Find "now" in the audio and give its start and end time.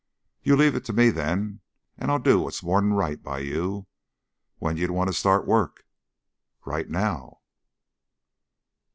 6.89-7.41